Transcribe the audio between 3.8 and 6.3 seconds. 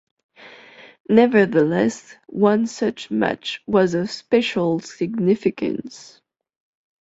of special significance.